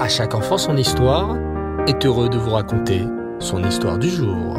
À 0.00 0.08
chaque 0.08 0.34
enfant 0.34 0.56
son 0.56 0.78
histoire 0.78 1.36
est 1.86 2.06
heureux 2.06 2.30
de 2.30 2.38
vous 2.38 2.52
raconter 2.52 3.02
son 3.38 3.62
histoire 3.62 3.98
du 3.98 4.08
jour. 4.08 4.56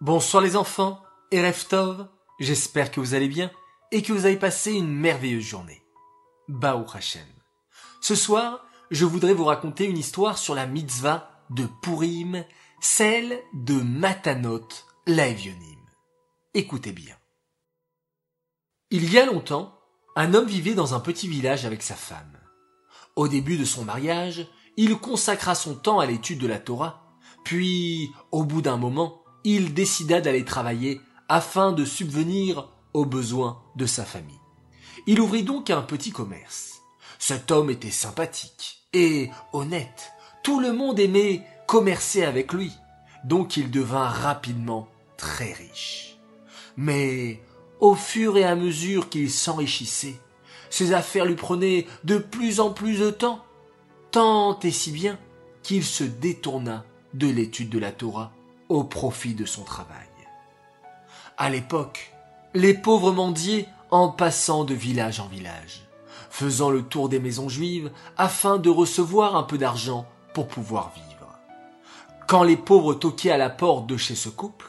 Bonsoir 0.00 0.42
les 0.42 0.56
enfants 0.56 1.00
et 1.30 1.40
j'espère 2.40 2.90
que 2.90 2.98
vous 2.98 3.14
allez 3.14 3.28
bien 3.28 3.52
et 3.92 4.02
que 4.02 4.12
vous 4.12 4.26
avez 4.26 4.36
passé 4.36 4.72
une 4.72 4.92
merveilleuse 4.92 5.44
journée. 5.44 5.80
Baou 6.48 6.84
Hashem. 6.92 7.22
Ce 8.00 8.16
soir, 8.16 8.66
je 8.90 9.04
voudrais 9.04 9.34
vous 9.34 9.44
raconter 9.44 9.84
une 9.84 9.98
histoire 9.98 10.36
sur 10.36 10.56
la 10.56 10.66
mitzvah 10.66 11.30
de 11.50 11.64
Purim, 11.80 12.44
celle 12.80 13.40
de 13.54 13.74
Matanot 13.74 14.66
Laevionim. 15.06 15.78
Écoutez 16.54 16.90
bien. 16.90 17.14
Il 18.90 19.12
y 19.12 19.18
a 19.18 19.26
longtemps, 19.26 19.75
un 20.16 20.32
homme 20.32 20.46
vivait 20.46 20.74
dans 20.74 20.94
un 20.94 21.00
petit 21.00 21.28
village 21.28 21.66
avec 21.66 21.82
sa 21.82 21.94
femme. 21.94 22.32
Au 23.14 23.28
début 23.28 23.58
de 23.58 23.64
son 23.64 23.84
mariage, 23.84 24.46
il 24.78 24.96
consacra 24.96 25.54
son 25.54 25.74
temps 25.74 26.00
à 26.00 26.06
l'étude 26.06 26.40
de 26.40 26.46
la 26.46 26.58
Torah, 26.58 27.02
puis, 27.44 28.10
au 28.32 28.42
bout 28.42 28.60
d'un 28.60 28.76
moment, 28.76 29.22
il 29.44 29.72
décida 29.72 30.20
d'aller 30.20 30.44
travailler 30.44 31.00
afin 31.28 31.70
de 31.70 31.84
subvenir 31.84 32.68
aux 32.92 33.04
besoins 33.04 33.62
de 33.76 33.86
sa 33.86 34.04
famille. 34.04 34.40
Il 35.06 35.20
ouvrit 35.20 35.44
donc 35.44 35.70
un 35.70 35.82
petit 35.82 36.10
commerce. 36.10 36.80
Cet 37.18 37.52
homme 37.52 37.70
était 37.70 37.90
sympathique 37.90 38.88
et 38.92 39.30
honnête. 39.52 40.12
Tout 40.42 40.58
le 40.58 40.72
monde 40.72 40.98
aimait 40.98 41.46
commercer 41.68 42.24
avec 42.24 42.52
lui, 42.52 42.72
donc 43.24 43.56
il 43.56 43.70
devint 43.70 44.08
rapidement 44.08 44.88
très 45.16 45.52
riche. 45.52 46.16
Mais 46.76 47.40
au 47.80 47.94
fur 47.94 48.36
et 48.36 48.44
à 48.44 48.56
mesure 48.56 49.08
qu'il 49.08 49.30
s'enrichissait, 49.30 50.18
ses 50.70 50.92
affaires 50.92 51.24
lui 51.24 51.36
prenaient 51.36 51.86
de 52.04 52.18
plus 52.18 52.60
en 52.60 52.70
plus 52.70 52.98
de 52.98 53.10
temps, 53.10 53.44
tant 54.10 54.58
et 54.60 54.70
si 54.70 54.90
bien 54.90 55.18
qu'il 55.62 55.84
se 55.84 56.04
détourna 56.04 56.84
de 57.14 57.28
l'étude 57.28 57.70
de 57.70 57.78
la 57.78 57.92
Torah 57.92 58.32
au 58.68 58.84
profit 58.84 59.34
de 59.34 59.44
son 59.44 59.62
travail. 59.62 60.06
À 61.36 61.50
l'époque, 61.50 62.12
les 62.54 62.74
pauvres 62.74 63.12
mendiaient 63.12 63.68
en 63.90 64.08
passant 64.08 64.64
de 64.64 64.74
village 64.74 65.20
en 65.20 65.26
village, 65.28 65.86
faisant 66.30 66.70
le 66.70 66.82
tour 66.82 67.08
des 67.08 67.20
maisons 67.20 67.48
juives 67.48 67.90
afin 68.16 68.58
de 68.58 68.70
recevoir 68.70 69.36
un 69.36 69.42
peu 69.42 69.58
d'argent 69.58 70.06
pour 70.34 70.48
pouvoir 70.48 70.92
vivre. 70.94 71.06
Quand 72.26 72.42
les 72.42 72.56
pauvres 72.56 72.94
toquaient 72.94 73.30
à 73.30 73.36
la 73.36 73.50
porte 73.50 73.86
de 73.86 73.96
chez 73.96 74.14
ce 74.14 74.28
couple, 74.28 74.66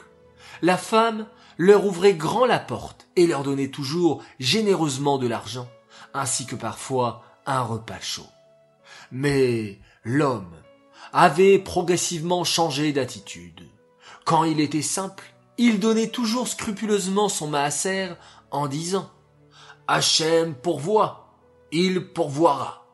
la 0.62 0.76
femme 0.76 1.26
leur 1.58 1.84
ouvrait 1.84 2.14
grand 2.14 2.46
la 2.46 2.60
porte 2.60 3.08
et 3.16 3.26
leur 3.26 3.42
donnait 3.42 3.68
toujours 3.68 4.22
généreusement 4.38 5.18
de 5.18 5.26
l'argent, 5.26 5.68
ainsi 6.14 6.46
que 6.46 6.54
parfois 6.54 7.24
un 7.46 7.62
repas 7.62 8.00
chaud. 8.00 8.26
Mais 9.10 9.78
l'homme 10.04 10.54
avait 11.12 11.58
progressivement 11.58 12.44
changé 12.44 12.92
d'attitude. 12.92 13.68
Quand 14.24 14.44
il 14.44 14.60
était 14.60 14.82
simple, 14.82 15.24
il 15.56 15.80
donnait 15.80 16.10
toujours 16.10 16.46
scrupuleusement 16.46 17.28
son 17.28 17.48
maaser 17.48 18.10
en 18.50 18.68
disant 18.68 19.10
Hachem 19.88 20.54
pourvoit, 20.54 21.34
il 21.72 22.12
pourvoira. 22.12 22.86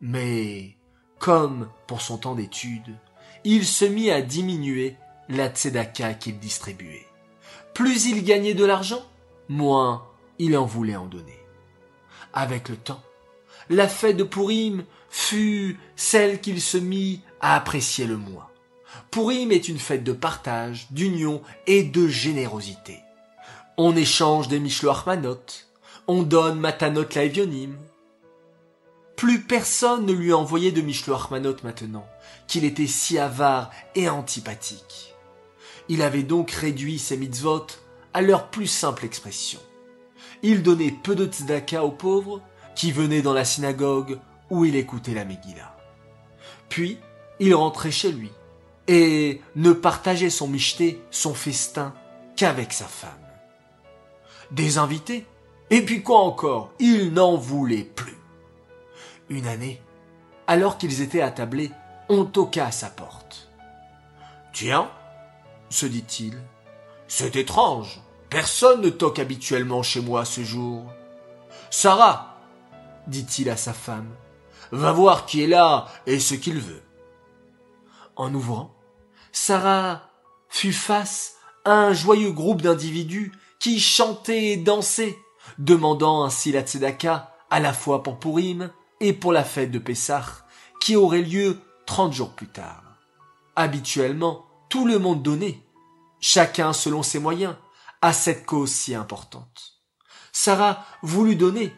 Mais, 0.00 0.76
comme 1.18 1.70
pour 1.86 2.02
son 2.02 2.18
temps 2.18 2.34
d'étude, 2.34 2.98
il 3.42 3.66
se 3.66 3.84
mit 3.84 4.10
à 4.10 4.20
diminuer 4.20 4.96
la 5.28 5.48
tzedaka 5.48 6.14
qu'il 6.14 6.38
distribuait. 6.38 7.06
Plus 7.74 8.06
il 8.06 8.24
gagnait 8.24 8.54
de 8.54 8.64
l'argent, 8.64 9.04
moins 9.48 10.06
il 10.38 10.56
en 10.56 10.64
voulait 10.64 10.96
en 10.96 11.06
donner. 11.06 11.38
Avec 12.32 12.68
le 12.68 12.76
temps, 12.76 13.02
la 13.68 13.88
fête 13.88 14.16
de 14.16 14.24
Purim 14.24 14.84
fut 15.10 15.78
celle 15.96 16.40
qu'il 16.40 16.60
se 16.60 16.78
mit 16.78 17.20
à 17.40 17.56
apprécier 17.56 18.06
le 18.06 18.16
moins. 18.16 18.48
Purim 19.10 19.52
est 19.52 19.68
une 19.68 19.78
fête 19.78 20.04
de 20.04 20.12
partage, 20.12 20.88
d'union 20.90 21.42
et 21.66 21.82
de 21.82 22.06
générosité. 22.06 23.00
On 23.76 23.96
échange 23.96 24.48
des 24.48 24.60
Mishloach 24.60 25.04
on 26.06 26.22
donne 26.22 26.60
Matanot 26.60 27.06
Laevionim. 27.14 27.76
Plus 29.16 29.40
personne 29.42 30.06
ne 30.06 30.12
lui 30.12 30.32
envoyait 30.32 30.72
de 30.72 30.82
Mishloach 30.82 31.30
maintenant, 31.30 32.06
qu'il 32.46 32.64
était 32.64 32.86
si 32.86 33.18
avare 33.18 33.70
et 33.94 34.08
antipathique. 34.08 35.13
Il 35.88 36.02
avait 36.02 36.22
donc 36.22 36.50
réduit 36.50 36.98
ses 36.98 37.16
mitzvot 37.16 37.66
à 38.12 38.22
leur 38.22 38.48
plus 38.48 38.66
simple 38.66 39.04
expression. 39.04 39.60
Il 40.42 40.62
donnait 40.62 40.90
peu 40.90 41.14
de 41.14 41.26
tzedaka 41.26 41.84
aux 41.84 41.90
pauvres 41.90 42.40
qui 42.74 42.92
venaient 42.92 43.22
dans 43.22 43.32
la 43.32 43.44
synagogue 43.44 44.18
où 44.50 44.64
il 44.64 44.76
écoutait 44.76 45.14
la 45.14 45.24
Megillah. 45.24 45.76
Puis, 46.68 46.98
il 47.40 47.54
rentrait 47.54 47.90
chez 47.90 48.12
lui 48.12 48.30
et 48.86 49.40
ne 49.56 49.72
partageait 49.72 50.30
son 50.30 50.48
micheté, 50.48 51.02
son 51.10 51.34
festin, 51.34 51.94
qu'avec 52.36 52.72
sa 52.72 52.86
femme. 52.86 53.10
Des 54.50 54.78
invités 54.78 55.26
Et 55.70 55.82
puis 55.82 56.02
quoi 56.02 56.20
encore 56.20 56.72
Il 56.78 57.12
n'en 57.12 57.36
voulait 57.36 57.84
plus. 57.84 58.18
Une 59.30 59.46
année, 59.46 59.80
alors 60.46 60.76
qu'ils 60.76 61.00
étaient 61.00 61.22
attablés, 61.22 61.70
on 62.08 62.24
toqua 62.24 62.66
à 62.66 62.72
sa 62.72 62.88
porte. 62.88 63.48
Tiens, 64.52 64.90
se 65.70 65.86
dit-il, 65.86 66.38
c'est 67.08 67.36
étrange. 67.36 68.00
Personne 68.30 68.80
ne 68.80 68.90
toque 68.90 69.18
habituellement 69.18 69.82
chez 69.82 70.00
moi 70.00 70.24
ce 70.24 70.42
jour. 70.42 70.90
Sarah, 71.70 72.38
dit-il 73.06 73.50
à 73.50 73.56
sa 73.56 73.72
femme, 73.72 74.10
va 74.72 74.92
voir 74.92 75.26
qui 75.26 75.42
est 75.42 75.46
là 75.46 75.86
et 76.06 76.18
ce 76.18 76.34
qu'il 76.34 76.58
veut. 76.58 76.82
En 78.16 78.32
ouvrant, 78.34 78.74
Sarah 79.32 80.10
fut 80.48 80.72
face 80.72 81.36
à 81.64 81.72
un 81.72 81.92
joyeux 81.92 82.32
groupe 82.32 82.62
d'individus 82.62 83.32
qui 83.58 83.80
chantaient 83.80 84.52
et 84.52 84.56
dansaient, 84.56 85.18
demandant 85.58 86.24
ainsi 86.24 86.52
la 86.52 86.62
tzedaka 86.62 87.32
à 87.50 87.60
la 87.60 87.72
fois 87.72 88.02
pour 88.02 88.18
Purim 88.18 88.70
et 89.00 89.12
pour 89.12 89.32
la 89.32 89.44
fête 89.44 89.70
de 89.70 89.78
Pessah, 89.78 90.24
qui 90.80 90.96
aurait 90.96 91.22
lieu 91.22 91.58
trente 91.86 92.12
jours 92.12 92.30
plus 92.30 92.48
tard. 92.48 92.82
Habituellement, 93.56 94.43
tout 94.74 94.86
le 94.86 94.98
monde 94.98 95.22
donnait, 95.22 95.60
chacun 96.18 96.72
selon 96.72 97.04
ses 97.04 97.20
moyens, 97.20 97.54
à 98.02 98.12
cette 98.12 98.44
cause 98.44 98.72
si 98.72 98.92
importante. 98.96 99.78
Sarah 100.32 100.84
voulut 101.00 101.36
donner, 101.36 101.72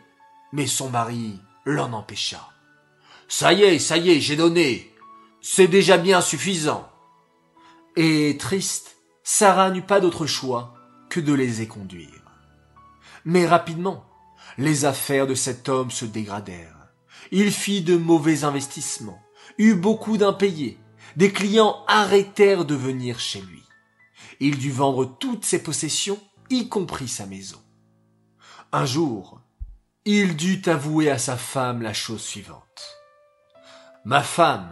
mais 0.51 0.67
son 0.67 0.89
mari 0.89 1.39
l'en 1.67 1.93
empêcha. 1.93 2.41
Ça 3.29 3.53
y 3.53 3.65
est, 3.65 3.79
ça 3.79 3.99
y 3.99 4.12
est, 4.12 4.21
j'ai 4.23 4.34
donné. 4.34 4.95
C'est 5.43 5.69
déjà 5.69 5.99
bien 5.99 6.23
suffisant. 6.23 6.89
Et 7.97 8.39
triste, 8.41 8.97
Sarah 9.23 9.71
n'eut 9.71 9.83
pas 9.83 10.01
d'autre 10.01 10.25
choix 10.25 10.73
que 11.11 11.21
de 11.21 11.34
les 11.34 11.61
éconduire. 11.61 12.23
Mais 13.27 13.47
rapidement, 13.47 14.07
les 14.57 14.87
affaires 14.87 15.27
de 15.27 15.34
cet 15.34 15.69
homme 15.69 15.91
se 15.91 16.07
dégradèrent. 16.07 16.89
Il 17.31 17.53
fit 17.53 17.83
de 17.83 17.99
mauvais 17.99 18.45
investissements, 18.45 19.21
eut 19.59 19.75
beaucoup 19.75 20.17
d'impayés, 20.17 20.78
des 21.15 21.33
clients 21.33 21.84
arrêtèrent 21.87 22.65
de 22.65 22.75
venir 22.75 23.21
chez 23.21 23.41
lui. 23.41 23.62
Il 24.41 24.59
dut 24.59 24.71
vendre 24.71 25.05
toutes 25.19 25.44
ses 25.44 25.62
possessions, 25.62 26.19
y 26.50 26.69
compris 26.69 27.09
sa 27.09 27.27
maison. 27.27 27.61
Un 28.72 28.84
jour, 28.84 29.41
il 30.05 30.37
dut 30.37 30.62
avouer 30.66 31.11
à 31.11 31.19
sa 31.19 31.37
femme 31.37 31.83
la 31.83 31.93
chose 31.93 32.22
suivante. 32.22 32.97
Ma 34.05 34.22
femme, 34.22 34.71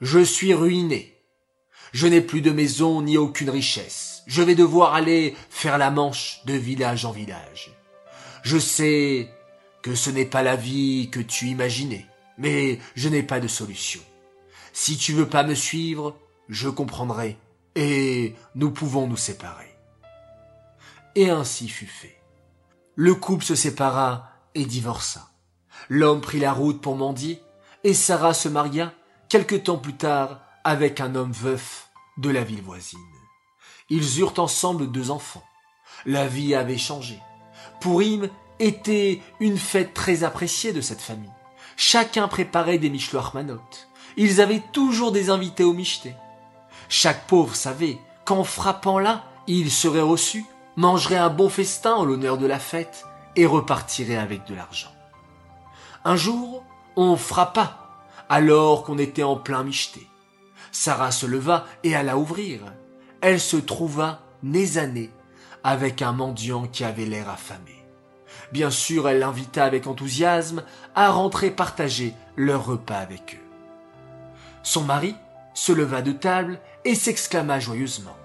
je 0.00 0.18
suis 0.18 0.54
ruiné. 0.54 1.16
Je 1.92 2.06
n'ai 2.06 2.20
plus 2.20 2.42
de 2.42 2.50
maison 2.50 3.00
ni 3.00 3.16
aucune 3.16 3.48
richesse. 3.48 4.22
Je 4.26 4.42
vais 4.42 4.54
devoir 4.54 4.94
aller 4.94 5.34
faire 5.48 5.78
la 5.78 5.90
manche 5.90 6.40
de 6.44 6.54
village 6.54 7.04
en 7.04 7.12
village. 7.12 7.70
Je 8.42 8.58
sais 8.58 9.30
que 9.82 9.94
ce 9.94 10.10
n'est 10.10 10.26
pas 10.26 10.42
la 10.42 10.56
vie 10.56 11.08
que 11.10 11.20
tu 11.20 11.46
imaginais, 11.46 12.06
mais 12.38 12.78
je 12.96 13.08
n'ai 13.08 13.22
pas 13.22 13.40
de 13.40 13.48
solution. 13.48 14.02
Si 14.78 14.98
tu 14.98 15.14
veux 15.14 15.26
pas 15.26 15.42
me 15.42 15.54
suivre, 15.54 16.18
je 16.50 16.68
comprendrai, 16.68 17.38
et 17.76 18.36
nous 18.54 18.70
pouvons 18.70 19.06
nous 19.06 19.16
séparer. 19.16 19.74
Et 21.14 21.30
ainsi 21.30 21.70
fut 21.70 21.86
fait. 21.86 22.20
Le 22.94 23.14
couple 23.14 23.42
se 23.42 23.54
sépara 23.54 24.28
et 24.54 24.66
divorça. 24.66 25.30
L'homme 25.88 26.20
prit 26.20 26.40
la 26.40 26.52
route 26.52 26.82
pour 26.82 26.94
mendier, 26.94 27.40
et 27.84 27.94
Sarah 27.94 28.34
se 28.34 28.50
maria 28.50 28.92
quelque 29.30 29.56
temps 29.56 29.78
plus 29.78 29.96
tard 29.96 30.42
avec 30.62 31.00
un 31.00 31.14
homme 31.14 31.32
veuf 31.32 31.88
de 32.18 32.28
la 32.28 32.44
ville 32.44 32.62
voisine. 32.62 33.00
Ils 33.88 34.20
eurent 34.20 34.38
ensemble 34.38 34.92
deux 34.92 35.10
enfants. 35.10 35.46
La 36.04 36.28
vie 36.28 36.54
avait 36.54 36.76
changé. 36.76 37.18
Pourim 37.80 38.28
était 38.58 39.22
une 39.40 39.56
fête 39.56 39.94
très 39.94 40.22
appréciée 40.22 40.74
de 40.74 40.82
cette 40.82 41.00
famille. 41.00 41.32
Chacun 41.78 42.28
préparait 42.28 42.78
des 42.78 42.90
michloires 42.90 43.34
manotes. 43.34 43.85
Ils 44.16 44.40
avaient 44.40 44.62
toujours 44.72 45.12
des 45.12 45.30
invités 45.30 45.64
au 45.64 45.72
michté. 45.72 46.14
Chaque 46.88 47.26
pauvre 47.26 47.54
savait 47.54 47.98
qu'en 48.24 48.44
frappant 48.44 48.98
là, 48.98 49.24
il 49.46 49.70
serait 49.70 50.00
reçu, 50.00 50.44
mangerait 50.76 51.16
un 51.16 51.28
bon 51.28 51.48
festin 51.48 51.94
en 51.94 52.04
l'honneur 52.04 52.38
de 52.38 52.46
la 52.46 52.58
fête 52.58 53.04
et 53.36 53.46
repartirait 53.46 54.16
avec 54.16 54.46
de 54.46 54.54
l'argent. 54.54 54.90
Un 56.04 56.16
jour, 56.16 56.62
on 56.96 57.16
frappa, 57.16 57.78
alors 58.28 58.84
qu'on 58.84 58.98
était 58.98 59.22
en 59.22 59.36
plein 59.36 59.62
micheté. 59.62 60.06
Sarah 60.72 61.10
se 61.10 61.26
leva 61.26 61.66
et 61.84 61.94
alla 61.94 62.16
ouvrir. 62.16 62.60
Elle 63.20 63.40
se 63.40 63.56
trouva 63.56 64.20
nez 64.42 64.78
à 64.78 64.86
nez 64.86 65.10
avec 65.64 66.00
un 66.02 66.12
mendiant 66.12 66.66
qui 66.66 66.84
avait 66.84 67.06
l'air 67.06 67.28
affamé. 67.28 67.84
Bien 68.52 68.70
sûr, 68.70 69.08
elle 69.08 69.18
l'invita 69.18 69.64
avec 69.64 69.86
enthousiasme 69.86 70.62
à 70.94 71.10
rentrer 71.10 71.50
partager 71.50 72.14
leur 72.36 72.64
repas 72.64 72.98
avec 72.98 73.34
eux. 73.40 73.45
Son 74.66 74.82
mari 74.82 75.14
se 75.54 75.70
leva 75.70 76.02
de 76.02 76.10
table 76.10 76.58
et 76.84 76.96
s'exclama 76.96 77.60
joyeusement. 77.60 78.16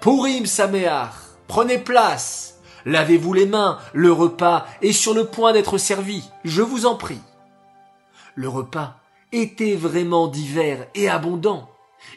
Pourim 0.00 0.46
Saméar, 0.46 1.14
prenez 1.46 1.76
place, 1.76 2.58
lavez-vous 2.86 3.34
les 3.34 3.44
mains, 3.44 3.78
le 3.92 4.10
repas 4.10 4.66
est 4.80 4.92
sur 4.92 5.12
le 5.12 5.26
point 5.26 5.52
d'être 5.52 5.76
servi, 5.76 6.24
je 6.42 6.62
vous 6.62 6.86
en 6.86 6.94
prie. 6.94 7.20
Le 8.34 8.48
repas 8.48 8.96
était 9.30 9.76
vraiment 9.76 10.26
divers 10.26 10.86
et 10.94 11.10
abondant. 11.10 11.68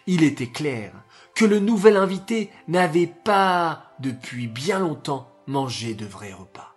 Il 0.08 0.24
était 0.24 0.48
clair 0.48 0.94
que 1.36 1.44
le 1.44 1.60
nouvel 1.60 1.98
invité 1.98 2.50
n'avait 2.70 3.06
pas, 3.06 3.92
depuis 4.00 4.48
bien 4.48 4.80
longtemps, 4.80 5.30
mangé 5.46 5.94
de 5.94 6.06
vrais 6.06 6.32
repas. 6.32 6.74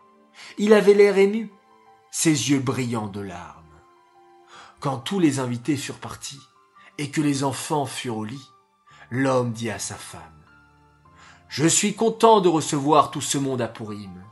Il 0.59 0.73
avait 0.73 0.95
l'air 0.95 1.19
ému, 1.19 1.53
ses 2.11 2.51
yeux 2.51 2.59
brillants 2.59 3.07
de 3.07 3.21
larmes. 3.21 3.55
Quand 4.81 4.99
tous 4.99 5.19
les 5.19 5.41
invités 5.41 5.77
furent 5.77 5.99
partis, 5.99 6.39
et 6.99 7.11
que 7.11 7.21
les 7.21 7.45
enfants 7.45 7.87
furent 7.87 8.19
au 8.19 8.25
lit, 8.25 8.51
l'homme 9.11 9.53
dit 9.53 9.71
à 9.71 9.79
sa 9.79 9.95
femme, 9.95 10.21
Je 11.49 11.67
suis 11.67 11.95
content 11.95 12.41
de 12.41 12.49
recevoir 12.49 13.11
tout 13.11 13.21
ce 13.21 13.39
monde 13.39 13.63
à 13.63 13.69
Pourim. 13.69 14.23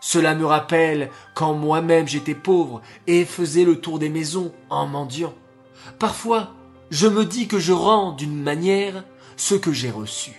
Cela 0.00 0.34
me 0.34 0.44
rappelle 0.44 1.10
quand 1.34 1.54
moi-même 1.54 2.08
j'étais 2.08 2.34
pauvre 2.34 2.80
et 3.06 3.24
faisais 3.24 3.64
le 3.64 3.80
tour 3.80 3.98
des 3.98 4.08
maisons 4.08 4.52
en 4.70 4.86
mendiant. 4.86 5.34
Parfois, 5.98 6.54
je 6.90 7.06
me 7.06 7.24
dis 7.24 7.46
que 7.46 7.58
je 7.58 7.72
rends 7.72 8.12
d'une 8.12 8.42
manière 8.42 9.04
ce 9.36 9.54
que 9.54 9.72
j'ai 9.72 9.90
reçu. 9.90 10.32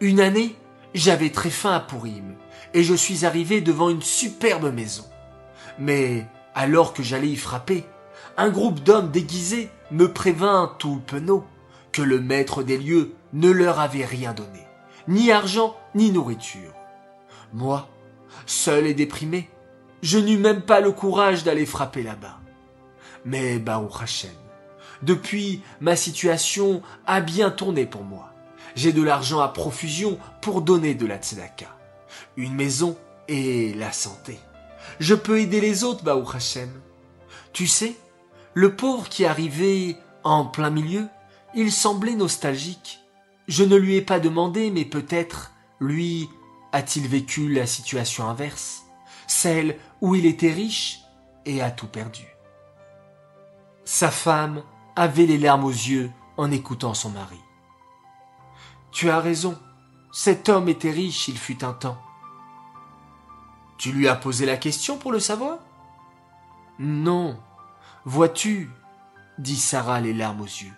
Une 0.00 0.20
année, 0.20 0.56
j'avais 0.94 1.30
très 1.30 1.50
faim 1.50 1.72
à 1.72 1.80
Pourim 1.80 2.36
et 2.72 2.82
je 2.82 2.94
suis 2.94 3.26
arrivé 3.26 3.60
devant 3.60 3.90
une 3.90 4.02
superbe 4.02 4.72
maison. 4.72 5.04
Mais 5.78 6.26
alors 6.54 6.92
que 6.92 7.02
j'allais 7.02 7.28
y 7.28 7.36
frapper, 7.36 7.84
un 8.38 8.50
groupe 8.50 8.84
d'hommes 8.84 9.10
déguisés 9.10 9.68
me 9.90 10.12
prévint 10.12 10.74
tout 10.78 11.02
penaud 11.06 11.44
que 11.90 12.02
le 12.02 12.20
maître 12.20 12.62
des 12.62 12.78
lieux 12.78 13.14
ne 13.32 13.50
leur 13.50 13.80
avait 13.80 14.04
rien 14.04 14.32
donné, 14.32 14.62
ni 15.08 15.32
argent, 15.32 15.76
ni 15.96 16.12
nourriture. 16.12 16.72
Moi, 17.52 17.88
seul 18.46 18.86
et 18.86 18.94
déprimé, 18.94 19.50
je 20.02 20.18
n'eus 20.18 20.38
même 20.38 20.62
pas 20.62 20.80
le 20.80 20.92
courage 20.92 21.42
d'aller 21.42 21.66
frapper 21.66 22.04
là-bas. 22.04 22.38
Mais 23.24 23.58
Baruch 23.58 24.00
Hashem, 24.00 24.30
depuis, 25.02 25.62
ma 25.80 25.96
situation 25.96 26.80
a 27.06 27.20
bien 27.20 27.50
tourné 27.50 27.86
pour 27.86 28.04
moi. 28.04 28.32
J'ai 28.76 28.92
de 28.92 29.02
l'argent 29.02 29.40
à 29.40 29.48
profusion 29.48 30.16
pour 30.40 30.62
donner 30.62 30.94
de 30.94 31.06
la 31.06 31.16
tzedaka. 31.16 31.76
Une 32.36 32.54
maison 32.54 32.96
et 33.26 33.74
la 33.74 33.90
santé. 33.90 34.38
Je 35.00 35.16
peux 35.16 35.40
aider 35.40 35.60
les 35.60 35.82
autres, 35.82 36.04
Baruch 36.04 36.36
Hashem. 36.36 36.70
Tu 37.52 37.66
sais, 37.66 37.96
le 38.58 38.74
pauvre 38.74 39.08
qui 39.08 39.24
arrivait 39.24 39.96
en 40.24 40.44
plein 40.44 40.70
milieu, 40.70 41.06
il 41.54 41.70
semblait 41.70 42.16
nostalgique. 42.16 42.98
Je 43.46 43.62
ne 43.62 43.76
lui 43.76 43.94
ai 43.94 44.02
pas 44.02 44.18
demandé, 44.18 44.72
mais 44.72 44.84
peut-être, 44.84 45.52
lui, 45.78 46.28
a-t-il 46.72 47.06
vécu 47.06 47.48
la 47.54 47.66
situation 47.68 48.28
inverse, 48.28 48.82
celle 49.28 49.78
où 50.00 50.16
il 50.16 50.26
était 50.26 50.50
riche 50.50 50.98
et 51.46 51.62
a 51.62 51.70
tout 51.70 51.86
perdu. 51.86 52.24
Sa 53.84 54.10
femme 54.10 54.64
avait 54.96 55.26
les 55.26 55.38
larmes 55.38 55.64
aux 55.64 55.70
yeux 55.70 56.10
en 56.36 56.50
écoutant 56.50 56.94
son 56.94 57.10
mari. 57.10 57.38
Tu 58.90 59.08
as 59.08 59.20
raison, 59.20 59.56
cet 60.10 60.48
homme 60.48 60.68
était 60.68 60.90
riche, 60.90 61.28
il 61.28 61.38
fut 61.38 61.62
un 61.62 61.74
temps. 61.74 61.98
Tu 63.76 63.92
lui 63.92 64.08
as 64.08 64.16
posé 64.16 64.46
la 64.46 64.56
question 64.56 64.98
pour 64.98 65.12
le 65.12 65.20
savoir? 65.20 65.58
Non, 66.80 67.38
Vois-tu, 68.10 68.70
dit 69.36 69.58
Sarah 69.58 70.00
les 70.00 70.14
larmes 70.14 70.40
aux 70.40 70.44
yeux, 70.44 70.72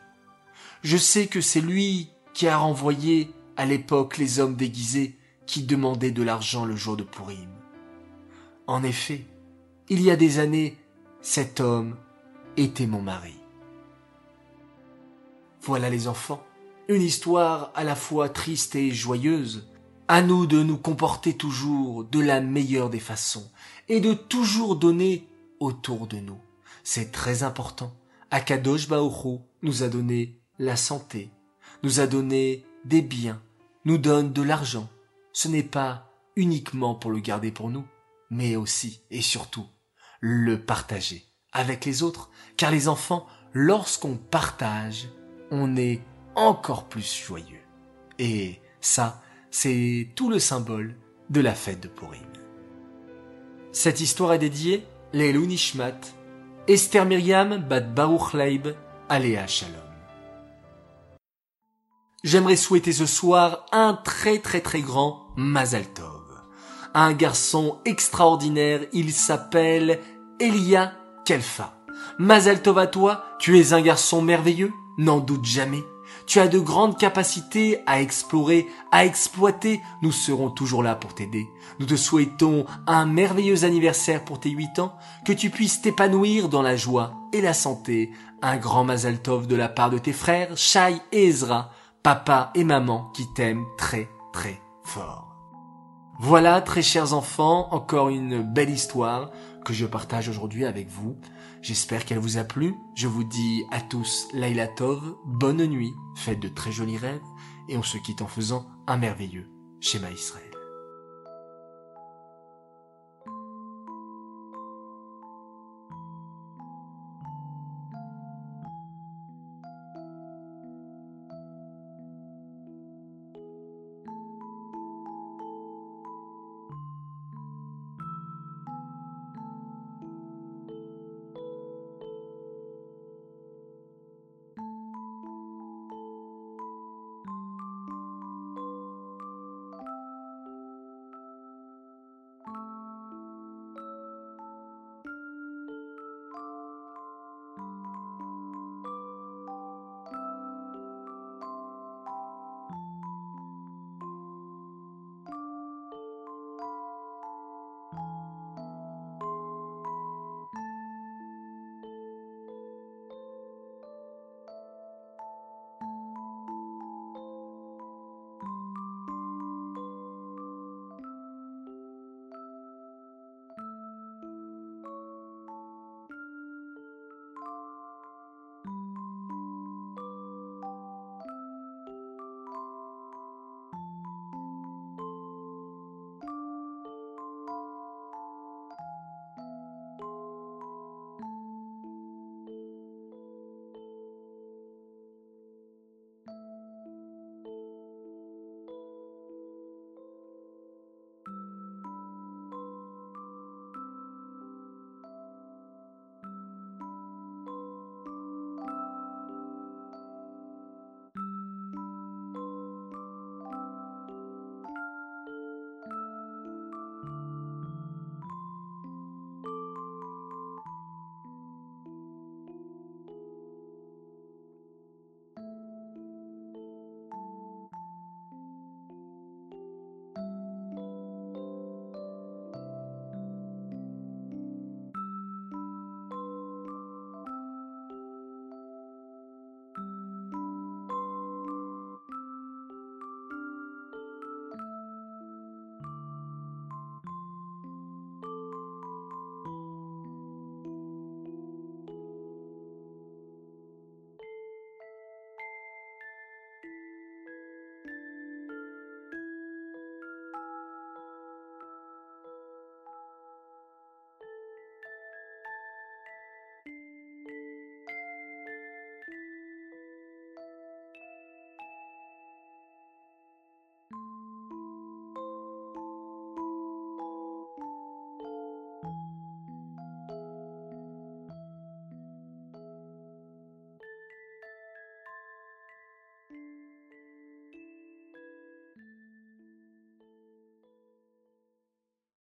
je 0.82 0.96
sais 0.96 1.28
que 1.28 1.40
c'est 1.40 1.60
lui 1.60 2.10
qui 2.34 2.48
a 2.48 2.56
renvoyé 2.58 3.30
à 3.56 3.66
l'époque 3.66 4.18
les 4.18 4.40
hommes 4.40 4.56
déguisés 4.56 5.16
qui 5.46 5.62
demandaient 5.62 6.10
de 6.10 6.24
l'argent 6.24 6.64
le 6.64 6.74
jour 6.74 6.96
de 6.96 7.04
Pourim. 7.04 7.48
En 8.66 8.82
effet, 8.82 9.26
il 9.88 10.02
y 10.02 10.10
a 10.10 10.16
des 10.16 10.40
années, 10.40 10.76
cet 11.20 11.60
homme 11.60 11.94
était 12.56 12.88
mon 12.88 13.00
mari. 13.00 13.38
Voilà 15.62 15.88
les 15.88 16.08
enfants, 16.08 16.44
une 16.88 17.02
histoire 17.02 17.70
à 17.76 17.84
la 17.84 17.94
fois 17.94 18.28
triste 18.28 18.74
et 18.74 18.90
joyeuse. 18.90 19.70
À 20.08 20.20
nous 20.20 20.46
de 20.46 20.64
nous 20.64 20.78
comporter 20.78 21.36
toujours 21.36 22.02
de 22.02 22.18
la 22.18 22.40
meilleure 22.40 22.90
des 22.90 22.98
façons 22.98 23.48
et 23.88 24.00
de 24.00 24.14
toujours 24.14 24.74
donner 24.74 25.28
autour 25.60 26.08
de 26.08 26.16
nous. 26.16 26.40
C'est 26.82 27.12
très 27.12 27.42
important. 27.42 27.92
Akadosh 28.30 28.88
Baoru 28.88 29.38
nous 29.62 29.82
a 29.82 29.88
donné 29.88 30.40
la 30.58 30.76
santé, 30.76 31.30
nous 31.82 32.00
a 32.00 32.06
donné 32.06 32.64
des 32.84 33.02
biens, 33.02 33.42
nous 33.84 33.98
donne 33.98 34.32
de 34.32 34.42
l'argent. 34.42 34.88
Ce 35.32 35.48
n'est 35.48 35.62
pas 35.62 36.10
uniquement 36.36 36.94
pour 36.94 37.10
le 37.10 37.20
garder 37.20 37.50
pour 37.50 37.70
nous, 37.70 37.84
mais 38.30 38.56
aussi 38.56 39.02
et 39.10 39.22
surtout 39.22 39.66
le 40.20 40.62
partager 40.62 41.24
avec 41.52 41.84
les 41.84 42.02
autres, 42.02 42.30
car 42.56 42.70
les 42.70 42.88
enfants, 42.88 43.26
lorsqu'on 43.52 44.16
partage, 44.16 45.08
on 45.50 45.76
est 45.76 46.00
encore 46.36 46.88
plus 46.88 47.24
joyeux. 47.26 47.60
Et 48.18 48.60
ça, 48.80 49.22
c'est 49.50 50.10
tout 50.14 50.30
le 50.30 50.38
symbole 50.38 50.96
de 51.28 51.40
la 51.40 51.54
fête 51.54 51.80
de 51.80 51.88
Purim. 51.88 52.22
Cette 53.72 54.00
histoire 54.00 54.32
est 54.32 54.38
dédiée 54.38 54.86
les 55.12 55.32
Nishmat 55.32 56.00
Esther 56.70 57.04
Myriam 57.04 57.56
Bad 57.56 57.96
Baruch 57.96 58.32
Leib, 58.32 58.68
Aléa 59.08 59.48
Shalom. 59.48 59.74
J'aimerais 62.22 62.54
souhaiter 62.54 62.92
ce 62.92 63.06
soir 63.06 63.66
un 63.72 63.94
très 63.94 64.38
très 64.38 64.60
très 64.60 64.80
grand 64.80 65.26
Mazal 65.36 65.92
Tov. 65.92 66.22
Un 66.94 67.12
garçon 67.12 67.78
extraordinaire, 67.84 68.82
il 68.92 69.12
s'appelle 69.12 69.98
Elia 70.38 70.92
Kelfa. 71.24 71.74
Mazal 72.20 72.62
Tov 72.62 72.78
à 72.78 72.86
toi, 72.86 73.24
tu 73.40 73.58
es 73.58 73.72
un 73.72 73.80
garçon 73.80 74.22
merveilleux, 74.22 74.70
n'en 74.96 75.18
doute 75.18 75.44
jamais. 75.44 75.82
Tu 76.30 76.38
as 76.38 76.46
de 76.46 76.60
grandes 76.60 76.96
capacités 76.96 77.82
à 77.88 78.00
explorer, 78.00 78.68
à 78.92 79.04
exploiter. 79.04 79.80
Nous 80.00 80.12
serons 80.12 80.48
toujours 80.48 80.84
là 80.84 80.94
pour 80.94 81.12
t'aider. 81.12 81.48
Nous 81.80 81.86
te 81.86 81.96
souhaitons 81.96 82.66
un 82.86 83.04
merveilleux 83.04 83.64
anniversaire 83.64 84.24
pour 84.24 84.38
tes 84.38 84.50
8 84.50 84.78
ans, 84.78 84.94
que 85.24 85.32
tu 85.32 85.50
puisses 85.50 85.82
t'épanouir 85.82 86.48
dans 86.48 86.62
la 86.62 86.76
joie 86.76 87.14
et 87.32 87.40
la 87.40 87.52
santé. 87.52 88.12
Un 88.42 88.58
grand 88.58 88.84
Mazal 88.84 89.20
Tov 89.20 89.48
de 89.48 89.56
la 89.56 89.68
part 89.68 89.90
de 89.90 89.98
tes 89.98 90.12
frères, 90.12 90.56
Shai 90.56 90.98
et 91.10 91.26
Ezra, 91.26 91.72
papa 92.04 92.52
et 92.54 92.62
maman 92.62 93.10
qui 93.12 93.26
t'aiment 93.34 93.66
très 93.76 94.08
très 94.32 94.62
fort. 94.84 95.34
Voilà, 96.20 96.60
très 96.60 96.82
chers 96.82 97.12
enfants, 97.12 97.66
encore 97.72 98.08
une 98.08 98.40
belle 98.40 98.70
histoire 98.70 99.32
que 99.64 99.72
je 99.72 99.84
partage 99.84 100.28
aujourd'hui 100.28 100.64
avec 100.64 100.88
vous. 100.88 101.16
J'espère 101.62 102.04
qu'elle 102.04 102.18
vous 102.18 102.38
a 102.38 102.44
plu. 102.44 102.74
Je 102.94 103.06
vous 103.06 103.24
dis 103.24 103.64
à 103.70 103.80
tous 103.80 104.28
Laila 104.32 104.66
Tov, 104.66 105.16
bonne 105.24 105.64
nuit, 105.66 105.92
faites 106.16 106.40
de 106.40 106.48
très 106.48 106.72
jolis 106.72 106.96
rêves, 106.96 107.20
et 107.68 107.76
on 107.76 107.82
se 107.82 107.98
quitte 107.98 108.22
en 108.22 108.26
faisant 108.26 108.66
un 108.86 108.96
merveilleux 108.96 109.50
schéma 109.80 110.10
Israël. 110.10 110.49